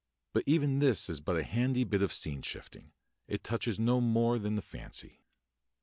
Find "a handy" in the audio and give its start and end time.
1.37-1.83